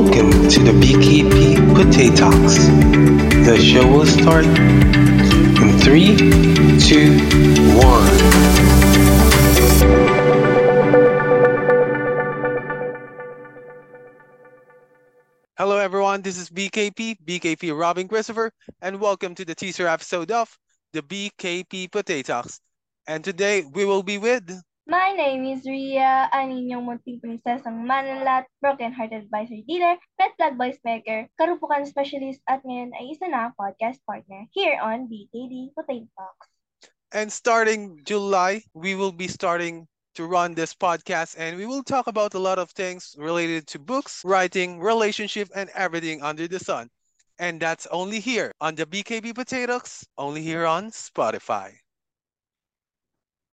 [0.00, 2.66] Welcome to the BKP Quite Talks.
[3.44, 6.16] The show will start in three,
[6.78, 7.18] two,
[7.76, 8.06] one.
[15.58, 16.22] Hello, everyone.
[16.22, 20.56] This is BKP, BKP Robin Christopher, and welcome to the teaser episode of
[20.92, 22.60] the BKP Potato Talks.
[23.08, 24.48] And today we will be with
[24.88, 30.80] my name is Ria, ang inyong munting prinsesang manalat, broken-hearted advisory dealer, pet plug voice
[30.80, 36.48] maker, karupukan specialist, at ngayon ay isa na podcast partner here on BKP Potato Talks.
[37.12, 39.84] And starting July, we will be starting
[40.16, 43.78] to run this podcast and we will talk about a lot of things related to
[43.78, 46.88] books, writing, relationship, and everything under the sun.
[47.36, 51.76] And that's only here on the BKP Potatoes, only here on Spotify.